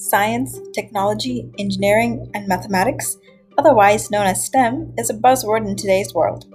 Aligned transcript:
Science, 0.00 0.58
technology, 0.72 1.52
engineering, 1.58 2.30
and 2.32 2.48
mathematics, 2.48 3.18
otherwise 3.58 4.10
known 4.10 4.24
as 4.24 4.42
STEM, 4.42 4.94
is 4.96 5.10
a 5.10 5.14
buzzword 5.14 5.68
in 5.68 5.76
today's 5.76 6.14
world. 6.14 6.46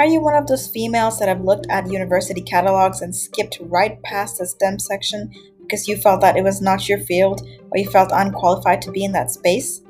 Are 0.00 0.06
you 0.06 0.22
one 0.22 0.34
of 0.34 0.46
those 0.46 0.66
females 0.66 1.18
that 1.18 1.28
have 1.28 1.44
looked 1.44 1.66
at 1.68 1.90
university 1.90 2.40
catalogs 2.40 3.02
and 3.02 3.14
skipped 3.14 3.58
right 3.60 4.02
past 4.02 4.38
the 4.38 4.46
STEM 4.46 4.78
section 4.78 5.30
because 5.60 5.86
you 5.86 5.98
felt 5.98 6.22
that 6.22 6.38
it 6.38 6.42
was 6.42 6.62
not 6.62 6.88
your 6.88 7.00
field 7.00 7.46
or 7.70 7.76
you 7.76 7.90
felt 7.90 8.10
unqualified 8.14 8.80
to 8.80 8.90
be 8.90 9.04
in 9.04 9.12
that 9.12 9.30
space? 9.30 9.82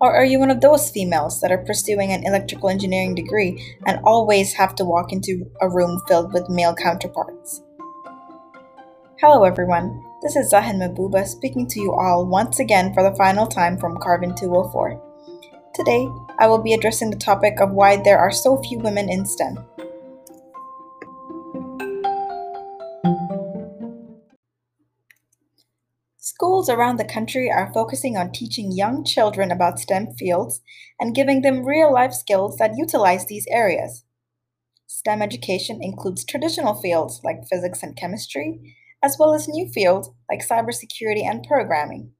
Or 0.00 0.14
are 0.14 0.24
you 0.24 0.38
one 0.38 0.52
of 0.52 0.60
those 0.60 0.88
females 0.88 1.40
that 1.40 1.50
are 1.50 1.64
pursuing 1.64 2.12
an 2.12 2.24
electrical 2.24 2.68
engineering 2.68 3.16
degree 3.16 3.76
and 3.86 3.98
always 4.04 4.52
have 4.52 4.76
to 4.76 4.84
walk 4.84 5.12
into 5.12 5.50
a 5.60 5.68
room 5.68 6.00
filled 6.06 6.32
with 6.32 6.48
male 6.48 6.76
counterparts? 6.76 7.60
Hello, 9.24 9.44
everyone. 9.44 10.02
This 10.20 10.34
is 10.34 10.52
Zahin 10.52 10.78
Mabuba 10.82 11.24
speaking 11.24 11.68
to 11.68 11.80
you 11.80 11.92
all 11.92 12.26
once 12.26 12.58
again 12.58 12.92
for 12.92 13.04
the 13.08 13.14
final 13.14 13.46
time 13.46 13.78
from 13.78 13.98
Carbon 13.98 14.34
204. 14.34 15.00
Today, 15.76 16.08
I 16.40 16.48
will 16.48 16.60
be 16.60 16.74
addressing 16.74 17.08
the 17.08 17.16
topic 17.16 17.60
of 17.60 17.70
why 17.70 18.02
there 18.02 18.18
are 18.18 18.32
so 18.32 18.60
few 18.60 18.80
women 18.80 19.08
in 19.08 19.24
STEM. 19.24 19.64
Schools 26.18 26.68
around 26.68 26.96
the 26.96 27.04
country 27.04 27.48
are 27.48 27.72
focusing 27.72 28.16
on 28.16 28.32
teaching 28.32 28.72
young 28.72 29.04
children 29.04 29.52
about 29.52 29.78
STEM 29.78 30.14
fields 30.18 30.62
and 30.98 31.14
giving 31.14 31.42
them 31.42 31.64
real 31.64 31.92
life 31.92 32.12
skills 32.12 32.56
that 32.56 32.76
utilize 32.76 33.26
these 33.26 33.46
areas. 33.52 34.02
STEM 34.88 35.22
education 35.22 35.78
includes 35.80 36.24
traditional 36.24 36.74
fields 36.74 37.20
like 37.22 37.46
physics 37.48 37.84
and 37.84 37.96
chemistry, 37.96 38.74
as 39.02 39.16
well 39.18 39.34
as 39.34 39.48
new 39.48 39.68
fields 39.68 40.10
like 40.30 40.46
cybersecurity 40.46 41.24
and 41.24 41.44
programming. 41.46 42.12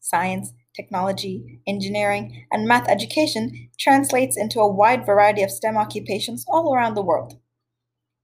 Science, 0.00 0.52
technology, 0.76 1.60
engineering, 1.66 2.46
and 2.52 2.68
math 2.68 2.88
education 2.88 3.70
translates 3.78 4.36
into 4.36 4.60
a 4.60 4.72
wide 4.72 5.04
variety 5.06 5.42
of 5.42 5.50
STEM 5.50 5.76
occupations 5.76 6.44
all 6.48 6.74
around 6.74 6.94
the 6.94 7.02
world. 7.02 7.40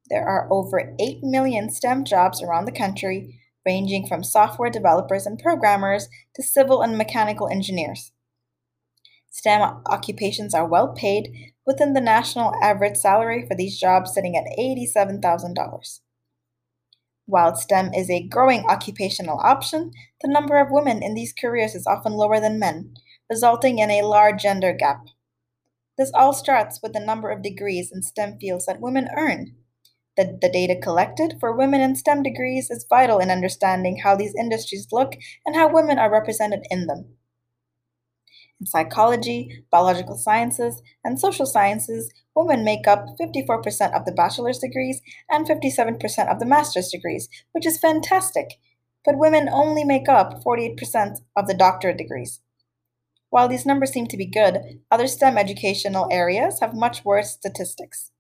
There 0.09 0.29
are 0.29 0.53
over 0.53 0.95
8 1.01 1.19
million 1.23 1.71
STEM 1.71 2.05
jobs 2.05 2.43
around 2.43 2.67
the 2.67 2.73
country, 2.73 3.41
ranging 3.65 4.07
from 4.07 4.23
software 4.23 4.71
developers 4.71 5.27
and 5.27 5.39
programmers 5.39 6.09
to 6.35 6.43
civil 6.43 6.83
and 6.83 6.99
mechanical 6.99 7.49
engineers. 7.49 8.13
STEM 9.31 9.63
occupations 9.87 10.53
are 10.55 10.69
well 10.69 10.93
paid, 10.93 11.53
within 11.67 11.95
the 11.95 12.01
national 12.01 12.53
average 12.63 12.97
salary 12.97 13.47
for 13.49 13.57
these 13.57 13.81
jobs 13.81 14.13
sitting 14.13 14.37
at 14.37 14.45
$87,000. 14.59 16.01
While 17.27 17.55
STEM 17.55 17.95
is 17.95 18.11
a 18.11 18.27
growing 18.27 18.65
occupational 18.69 19.39
option, 19.41 19.93
the 20.21 20.29
number 20.29 20.59
of 20.59 20.73
women 20.73 21.03
in 21.03 21.15
these 21.15 21.33
careers 21.33 21.75
is 21.75 21.87
often 21.87 22.13
lower 22.13 22.41
than 22.41 22.59
men, 22.59 22.95
resulting 23.31 23.79
in 23.79 23.91
a 23.91 24.03
large 24.03 24.43
gender 24.43 24.73
gap. 24.73 25.05
This 25.97 26.11
all 26.15 26.33
starts 26.33 26.81
with 26.83 26.93
the 26.93 27.01
number 27.01 27.31
of 27.31 27.43
degrees 27.43 27.93
in 27.93 28.03
STEM 28.03 28.39
fields 28.39 28.67
that 28.67 28.81
women 28.81 29.09
earn. 29.17 29.55
The, 30.17 30.37
the 30.41 30.51
data 30.51 30.77
collected 30.77 31.37
for 31.39 31.57
women 31.57 31.81
in 31.81 31.97
STEM 31.97 32.23
degrees 32.23 32.71
is 32.71 32.87
vital 32.89 33.19
in 33.19 33.31
understanding 33.31 33.99
how 33.99 34.17
these 34.17 34.35
industries 34.35 34.89
look 34.91 35.13
and 35.47 35.55
how 35.55 35.73
women 35.73 35.99
are 35.99 36.11
represented 36.11 36.67
in 36.71 36.87
them. 36.87 37.17
In 38.63 38.67
psychology, 38.67 39.65
biological 39.73 40.17
sciences, 40.17 40.83
and 41.03 41.19
social 41.19 41.47
sciences, 41.47 42.13
women 42.37 42.63
make 42.63 42.87
up 42.87 43.07
54% 43.21 43.93
of 43.93 44.05
the 44.05 44.13
bachelor's 44.13 44.61
degrees 44.61 45.03
and 45.29 45.49
57% 45.49 46.31
of 46.31 46.39
the 46.39 46.47
master's 46.47 46.89
degrees, 46.89 47.29
which 47.51 47.67
is 47.67 47.77
fantastic. 47.77 48.61
But 49.05 49.19
women 49.19 49.49
only 49.49 49.83
make 49.83 50.09
up 50.09 50.45
48% 50.45 51.23
of 51.35 51.49
the 51.49 51.55
doctorate 51.55 51.99
degrees. 51.99 52.39
While 53.31 53.49
these 53.49 53.67
numbers 53.67 53.91
seem 53.91 54.07
to 54.07 54.17
be 54.17 54.27
good, 54.27 54.79
other 54.93 55.09
STEM 55.09 55.37
educational 55.37 56.07
areas 56.13 56.61
have 56.61 56.73
much 56.73 57.05
worse 57.05 57.33
statistics. 57.33 58.13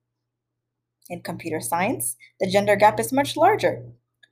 In 1.08 1.20
computer 1.20 1.60
science, 1.60 2.16
the 2.41 2.50
gender 2.50 2.75
gap 2.75 2.98
is 2.98 3.12
much 3.12 3.36
larger. 3.36 3.84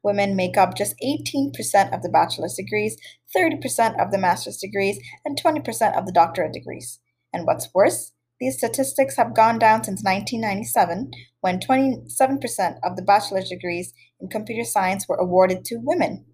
Women 0.03 0.35
make 0.35 0.57
up 0.57 0.77
just 0.77 0.95
18% 1.05 1.53
of 1.95 2.03
the 2.03 2.09
bachelor's 2.09 2.55
degrees, 2.55 2.97
30% 3.37 4.03
of 4.03 4.11
the 4.11 4.19
master's 4.19 4.57
degrees, 4.57 4.99
and 5.25 5.41
20% 5.41 5.97
of 5.97 6.07
the 6.07 6.13
doctorate 6.13 6.55
degrees. 6.55 7.01
And 7.33 7.47
what's 7.47 7.69
worse, 7.75 8.13
these 8.41 8.57
statistics 8.57 9.17
have 9.17 9.35
gone 9.35 9.59
down 9.59 9.85
since 9.85 10.03
1997, 10.03 11.11
when 11.43 11.61
27% 11.61 12.79
of 12.83 12.97
the 12.97 13.03
bachelor's 13.03 13.51
degrees 13.51 13.93
in 14.19 14.29
computer 14.29 14.65
science 14.65 15.07
were 15.07 15.17
awarded 15.17 15.65
to 15.67 15.81
women. 15.83 16.25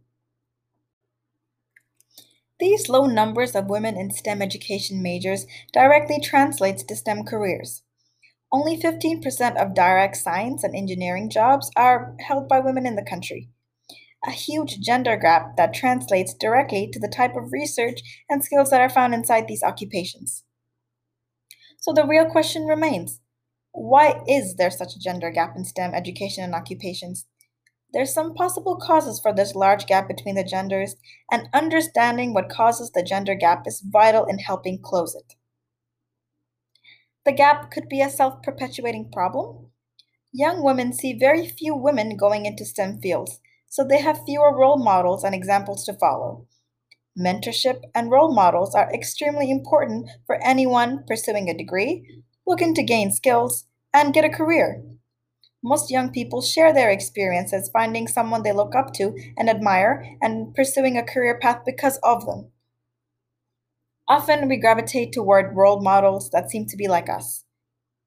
These 2.60 2.88
low 2.88 3.06
numbers 3.06 3.54
of 3.56 3.68
women 3.68 3.96
in 3.98 4.12
STEM 4.12 4.40
education 4.40 5.02
majors 5.02 5.46
directly 5.72 6.20
translates 6.22 6.84
to 6.84 6.96
STEM 6.96 7.24
careers. 7.24 7.82
Only 8.52 8.78
15% 8.78 9.60
of 9.60 9.74
direct 9.74 10.16
science 10.16 10.62
and 10.62 10.74
engineering 10.74 11.28
jobs 11.28 11.70
are 11.76 12.16
held 12.20 12.48
by 12.48 12.60
women 12.60 12.86
in 12.86 12.94
the 12.94 13.04
country 13.04 13.50
a 14.26 14.30
huge 14.30 14.80
gender 14.80 15.16
gap 15.16 15.56
that 15.56 15.72
translates 15.72 16.34
directly 16.34 16.88
to 16.92 16.98
the 16.98 17.08
type 17.08 17.36
of 17.36 17.52
research 17.52 18.00
and 18.28 18.44
skills 18.44 18.70
that 18.70 18.80
are 18.80 18.90
found 18.90 19.14
inside 19.14 19.46
these 19.46 19.62
occupations. 19.62 20.44
So 21.78 21.92
the 21.92 22.06
real 22.06 22.28
question 22.28 22.64
remains 22.66 23.20
why 23.72 24.22
is 24.26 24.56
there 24.56 24.70
such 24.70 24.94
a 24.96 24.98
gender 24.98 25.30
gap 25.30 25.54
in 25.54 25.64
STEM 25.64 25.94
education 25.94 26.42
and 26.42 26.54
occupations? 26.54 27.26
There's 27.92 28.12
some 28.12 28.34
possible 28.34 28.76
causes 28.76 29.20
for 29.20 29.34
this 29.34 29.54
large 29.54 29.86
gap 29.86 30.08
between 30.08 30.34
the 30.34 30.44
genders, 30.44 30.96
and 31.30 31.48
understanding 31.52 32.32
what 32.32 32.48
causes 32.48 32.90
the 32.90 33.02
gender 33.02 33.34
gap 33.34 33.66
is 33.66 33.84
vital 33.84 34.24
in 34.24 34.38
helping 34.38 34.80
close 34.82 35.14
it. 35.14 35.34
The 37.24 37.32
gap 37.32 37.70
could 37.70 37.88
be 37.88 38.00
a 38.00 38.10
self 38.10 38.42
perpetuating 38.42 39.10
problem. 39.12 39.66
Young 40.32 40.62
women 40.62 40.92
see 40.92 41.18
very 41.18 41.46
few 41.46 41.74
women 41.74 42.16
going 42.16 42.46
into 42.46 42.64
STEM 42.64 43.00
fields, 43.00 43.40
so 43.76 43.84
they 43.84 44.00
have 44.00 44.24
fewer 44.24 44.56
role 44.56 44.78
models 44.82 45.22
and 45.22 45.34
examples 45.34 45.84
to 45.84 45.92
follow. 45.92 46.46
Mentorship 47.18 47.82
and 47.94 48.10
role 48.10 48.34
models 48.34 48.74
are 48.74 48.90
extremely 48.90 49.50
important 49.50 50.08
for 50.24 50.42
anyone 50.42 51.04
pursuing 51.06 51.50
a 51.50 51.56
degree, 51.56 52.22
looking 52.46 52.74
to 52.74 52.82
gain 52.82 53.12
skills, 53.12 53.66
and 53.92 54.14
get 54.14 54.24
a 54.24 54.30
career. 54.30 54.82
Most 55.62 55.90
young 55.90 56.10
people 56.10 56.40
share 56.40 56.72
their 56.72 56.88
experiences 56.88 57.68
finding 57.70 58.08
someone 58.08 58.42
they 58.44 58.52
look 58.52 58.74
up 58.74 58.94
to 58.94 59.14
and 59.36 59.50
admire 59.50 60.16
and 60.22 60.54
pursuing 60.54 60.96
a 60.96 61.04
career 61.04 61.38
path 61.38 61.60
because 61.66 61.98
of 62.02 62.24
them. 62.24 62.52
Often 64.08 64.48
we 64.48 64.56
gravitate 64.56 65.12
toward 65.12 65.54
role 65.54 65.82
models 65.82 66.30
that 66.30 66.50
seem 66.50 66.64
to 66.68 66.78
be 66.78 66.88
like 66.88 67.10
us. 67.10 67.44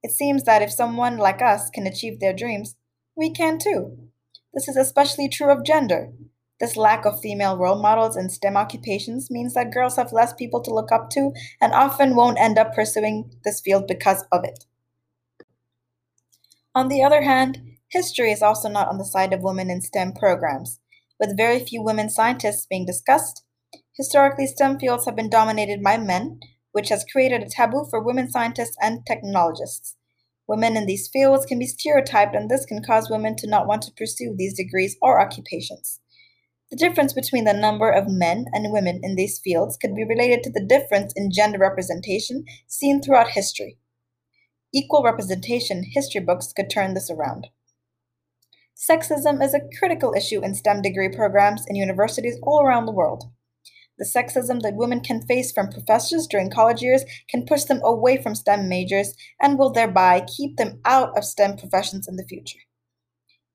It 0.02 0.10
seems 0.10 0.46
that 0.46 0.64
if 0.64 0.72
someone 0.72 1.18
like 1.18 1.44
us 1.44 1.70
can 1.70 1.86
achieve 1.86 2.20
their 2.20 2.34
dreams, 2.34 2.76
we 3.16 3.30
can 3.30 3.60
too. 3.60 4.09
This 4.54 4.68
is 4.68 4.78
especially 4.78 5.30
true 5.30 5.52
of 5.52 5.64
gender. 5.64 6.12
This 6.60 6.76
lack 6.76 7.06
of 7.06 7.22
female 7.22 7.58
role 7.58 7.82
models 7.82 8.18
in 8.18 8.30
STEM 8.30 8.58
occupations 8.58 9.32
means 9.32 9.54
that 9.54 9.72
girls 9.72 9.96
have 9.96 10.12
less 10.12 10.34
people 10.34 10.62
to 10.62 10.74
look 10.74 10.92
up 10.92 11.10
to 11.12 11.32
and 11.62 11.74
often 11.74 12.16
won't 12.16 12.40
end 12.40 12.58
up 12.58 12.74
pursuing 12.74 13.32
this 13.46 13.62
field 13.62 13.88
because 13.88 14.26
of 14.32 14.44
it. 14.44 14.66
On 16.76 16.88
the 16.88 17.04
other 17.04 17.22
hand, 17.22 17.62
history 17.90 18.32
is 18.32 18.42
also 18.42 18.70
not 18.70 18.88
on 18.88 18.98
the 18.98 19.06
side 19.06 19.34
of 19.34 19.42
women 19.42 19.70
in 19.70 19.82
STEM 19.82 20.14
programs. 20.14 20.80
With 21.20 21.38
very 21.38 21.60
few 21.60 21.82
women 21.82 22.10
scientists 22.10 22.66
being 22.66 22.86
discussed, 22.86 23.44
historically 23.94 24.48
STEM 24.48 24.80
fields 24.80 25.06
have 25.06 25.16
been 25.16 25.30
dominated 25.30 25.84
by 25.84 25.98
men, 25.98 26.40
which 26.72 26.90
has 26.90 27.06
created 27.12 27.42
a 27.42 27.50
taboo 27.50 27.86
for 27.90 28.02
women 28.02 28.30
scientists 28.30 28.78
and 28.82 29.06
technologists. 29.06 29.96
Women 30.50 30.76
in 30.76 30.88
these 30.88 31.08
fields 31.08 31.46
can 31.46 31.60
be 31.60 31.68
stereotyped, 31.68 32.34
and 32.34 32.50
this 32.50 32.66
can 32.66 32.84
cause 32.84 33.08
women 33.08 33.36
to 33.36 33.48
not 33.48 33.68
want 33.68 33.84
to 33.84 33.92
pursue 33.96 34.34
these 34.36 34.58
degrees 34.58 34.98
or 35.00 35.22
occupations. 35.22 36.00
The 36.72 36.76
difference 36.76 37.14
between 37.14 37.44
the 37.44 37.54
number 37.54 37.92
of 37.92 38.08
men 38.10 38.46
and 38.52 38.72
women 38.72 39.00
in 39.04 39.16
these 39.16 39.38
fields 39.38 39.78
could 39.78 39.96
be 39.96 40.04
related 40.04 40.42
to 40.42 40.52
the 40.52 40.66
difference 40.66 41.14
in 41.16 41.32
gender 41.32 41.60
representation 41.60 42.46
seen 42.68 43.00
throughout 43.00 43.30
history. 43.30 43.78
Equal 44.74 45.04
representation 45.04 45.84
history 45.84 46.22
books 46.22 46.52
could 46.52 46.72
turn 46.72 46.96
this 46.96 47.12
around. 47.12 47.50
Sexism 48.76 49.44
is 49.44 49.54
a 49.54 49.62
critical 49.78 50.16
issue 50.18 50.44
in 50.44 50.56
STEM 50.56 50.82
degree 50.82 51.16
programs 51.16 51.64
in 51.68 51.76
universities 51.76 52.40
all 52.42 52.64
around 52.66 52.88
the 52.88 52.92
world. 52.92 53.26
The 54.00 54.06
sexism 54.06 54.62
that 54.62 54.76
women 54.76 55.02
can 55.02 55.22
face 55.28 55.52
from 55.52 55.70
professors 55.70 56.26
during 56.26 56.50
college 56.50 56.82
years 56.82 57.04
can 57.30 57.46
push 57.46 57.66
them 57.66 57.82
away 57.84 58.22
from 58.22 58.34
STEM 58.34 58.70
majors 58.70 59.14
and 59.42 59.60
will 59.60 59.72
thereby 59.72 60.22
keep 60.22 60.56
them 60.56 60.80
out 60.86 61.18
of 61.18 61.26
STEM 61.26 61.58
professions 61.58 62.08
in 62.08 62.16
the 62.16 62.26
future. 62.26 62.60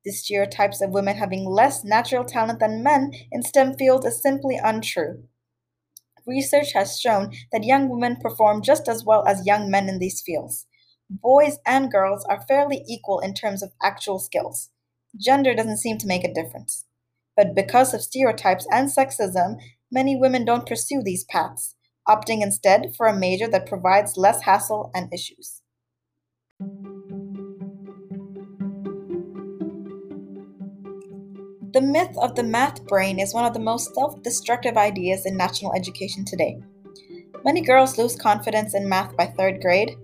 The 0.05 0.13
stereotypes 0.13 0.83
of 0.83 0.91
women 0.91 1.17
having 1.17 1.47
less 1.47 1.83
natural 1.83 2.25
talent 2.25 2.61
than 2.61 2.83
men 2.83 3.13
in 3.33 3.43
STEM 3.43 3.77
fields 3.79 4.05
is 4.05 4.21
simply 4.21 4.61
untrue. 4.63 5.25
Research 6.27 6.75
has 6.75 7.01
shown 7.01 7.33
that 7.51 7.65
young 7.65 7.89
women 7.89 8.17
perform 8.17 8.63
just 8.63 8.87
as 8.87 9.03
well 9.03 9.27
as 9.27 9.47
young 9.47 9.71
men 9.71 9.89
in 9.89 9.99
these 9.99 10.21
fields. 10.21 10.67
Boys 11.09 11.59
and 11.65 11.91
girls 11.91 12.25
are 12.27 12.45
fairly 12.47 12.85
equal 12.87 13.21
in 13.21 13.33
terms 13.33 13.63
of 13.63 13.73
actual 13.83 14.19
skills. 14.19 14.71
Gender 15.19 15.55
doesn't 15.55 15.79
seem 15.79 15.97
to 15.99 16.07
make 16.07 16.25
a 16.25 16.33
difference. 16.33 16.85
But 17.37 17.55
because 17.55 17.95
of 17.95 18.03
stereotypes 18.03 18.67
and 18.71 18.89
sexism, 18.89 19.57
many 19.95 20.17
women 20.17 20.45
don't 20.45 20.67
pursue 20.67 21.01
these 21.05 21.23
paths, 21.23 21.77
opting 22.09 22.43
instead 22.43 22.95
for 22.97 23.07
a 23.07 23.17
major 23.17 23.47
that 23.47 23.65
provides 23.65 24.17
less 24.17 24.43
hassle 24.43 24.91
and 24.93 25.09
issues. 25.15 25.63
The 31.73 31.81
myth 31.81 32.17
of 32.19 32.35
the 32.35 32.43
math 32.43 32.85
brain 32.87 33.21
is 33.21 33.33
one 33.33 33.45
of 33.45 33.55
the 33.55 33.61
most 33.61 33.95
self 33.95 34.21
destructive 34.23 34.77
ideas 34.77 35.27
in 35.27 35.37
national 35.37 35.73
education 35.75 36.25
today. 36.25 36.59
Many 37.45 37.61
girls 37.61 37.97
lose 37.97 38.17
confidence 38.17 38.75
in 38.75 38.89
math 38.89 39.17
by 39.17 39.27
third 39.27 39.61
grade, 39.61 39.97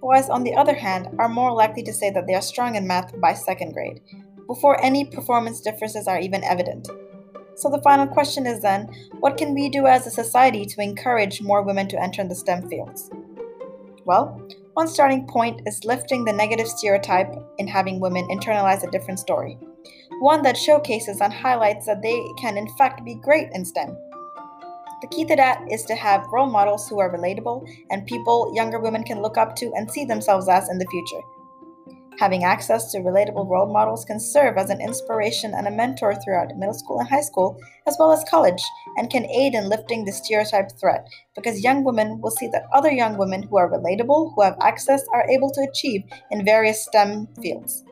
boys, 0.00 0.28
on 0.28 0.42
the 0.42 0.54
other 0.56 0.74
hand, 0.74 1.08
are 1.20 1.28
more 1.28 1.52
likely 1.52 1.84
to 1.84 1.92
say 1.92 2.10
that 2.10 2.26
they 2.26 2.34
are 2.34 2.42
strong 2.42 2.74
in 2.74 2.86
math 2.86 3.12
by 3.20 3.32
second 3.34 3.74
grade, 3.74 4.00
before 4.48 4.82
any 4.84 5.04
performance 5.04 5.60
differences 5.60 6.08
are 6.08 6.18
even 6.18 6.42
evident. 6.42 6.88
So 7.56 7.68
the 7.70 7.82
final 7.82 8.06
question 8.06 8.46
is 8.46 8.60
then 8.60 8.88
what 9.20 9.36
can 9.36 9.54
we 9.54 9.68
do 9.68 9.86
as 9.86 10.06
a 10.06 10.10
society 10.10 10.64
to 10.66 10.82
encourage 10.82 11.42
more 11.42 11.62
women 11.62 11.88
to 11.88 12.00
enter 12.00 12.22
the 12.26 12.34
STEM 12.34 12.68
fields? 12.68 13.10
Well, 14.04 14.40
one 14.74 14.88
starting 14.88 15.26
point 15.26 15.62
is 15.66 15.84
lifting 15.84 16.24
the 16.24 16.32
negative 16.32 16.68
stereotype 16.68 17.34
in 17.58 17.66
having 17.66 17.98
women 17.98 18.28
internalize 18.28 18.86
a 18.86 18.90
different 18.90 19.18
story 19.18 19.58
one 20.20 20.42
that 20.42 20.56
showcases 20.56 21.20
and 21.20 21.32
highlights 21.32 21.86
that 21.86 22.02
they 22.02 22.24
can, 22.38 22.56
in 22.56 22.68
fact, 22.76 23.04
be 23.04 23.14
great 23.16 23.48
in 23.52 23.64
STEM. 23.64 23.96
The 25.02 25.08
key 25.08 25.26
to 25.26 25.36
that 25.36 25.60
is 25.70 25.84
to 25.84 25.94
have 25.94 26.26
role 26.32 26.48
models 26.48 26.88
who 26.88 26.98
are 27.00 27.14
relatable 27.14 27.68
and 27.90 28.06
people 28.06 28.52
younger 28.54 28.80
women 28.80 29.04
can 29.04 29.20
look 29.20 29.36
up 29.36 29.54
to 29.56 29.72
and 29.74 29.90
see 29.90 30.04
themselves 30.04 30.48
as 30.48 30.70
in 30.70 30.78
the 30.78 30.86
future. 30.86 31.20
Having 32.18 32.44
access 32.44 32.90
to 32.92 32.98
relatable 32.98 33.46
role 33.46 33.70
models 33.70 34.06
can 34.06 34.18
serve 34.18 34.56
as 34.56 34.70
an 34.70 34.80
inspiration 34.80 35.52
and 35.54 35.66
a 35.66 35.70
mentor 35.70 36.14
throughout 36.14 36.56
middle 36.56 36.72
school 36.72 36.98
and 36.98 37.08
high 37.08 37.20
school, 37.20 37.60
as 37.86 37.96
well 37.98 38.10
as 38.10 38.24
college, 38.28 38.62
and 38.96 39.10
can 39.10 39.26
aid 39.26 39.52
in 39.52 39.68
lifting 39.68 40.04
the 40.04 40.12
stereotype 40.12 40.70
threat 40.80 41.06
because 41.34 41.62
young 41.62 41.84
women 41.84 42.18
will 42.22 42.30
see 42.30 42.48
that 42.48 42.64
other 42.72 42.90
young 42.90 43.18
women 43.18 43.42
who 43.42 43.58
are 43.58 43.70
relatable, 43.70 44.32
who 44.34 44.42
have 44.42 44.56
access, 44.62 45.04
are 45.12 45.28
able 45.28 45.50
to 45.50 45.68
achieve 45.68 46.04
in 46.30 46.42
various 46.42 46.82
STEM 46.86 47.28
fields. 47.42 47.84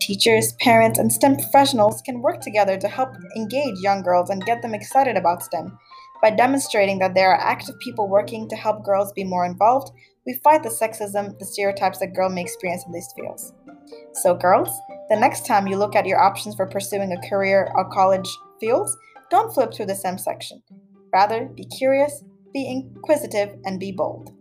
Teachers, 0.00 0.54
parents, 0.54 0.98
and 0.98 1.12
STEM 1.12 1.36
professionals 1.36 2.00
can 2.00 2.22
work 2.22 2.40
together 2.40 2.78
to 2.78 2.88
help 2.88 3.14
engage 3.36 3.78
young 3.80 4.02
girls 4.02 4.30
and 4.30 4.46
get 4.46 4.62
them 4.62 4.74
excited 4.74 5.18
about 5.18 5.42
STEM. 5.42 5.78
By 6.22 6.30
demonstrating 6.30 6.98
that 7.00 7.14
there 7.14 7.30
are 7.30 7.40
active 7.40 7.78
people 7.80 8.08
working 8.08 8.48
to 8.48 8.56
help 8.56 8.82
girls 8.82 9.12
be 9.12 9.24
more 9.24 9.44
involved, 9.44 9.92
we 10.26 10.40
fight 10.44 10.62
the 10.62 10.68
sexism, 10.68 11.38
the 11.38 11.44
stereotypes 11.44 11.98
that 11.98 12.14
girls 12.14 12.32
may 12.32 12.42
experience 12.42 12.84
in 12.86 12.92
these 12.92 13.12
fields. 13.16 13.52
So, 14.12 14.34
girls, 14.34 14.68
the 15.08 15.16
next 15.18 15.46
time 15.46 15.66
you 15.66 15.76
look 15.76 15.96
at 15.96 16.06
your 16.06 16.20
options 16.20 16.54
for 16.54 16.66
pursuing 16.66 17.12
a 17.12 17.28
career 17.28 17.70
or 17.74 17.90
college 17.90 18.28
fields, 18.60 18.96
don't 19.30 19.52
flip 19.52 19.72
through 19.72 19.86
the 19.86 19.94
STEM 19.94 20.18
section. 20.18 20.62
Rather, 21.12 21.46
be 21.46 21.64
curious, 21.64 22.24
be 22.52 22.68
inquisitive, 22.68 23.56
and 23.64 23.80
be 23.80 23.92
bold. 23.92 24.32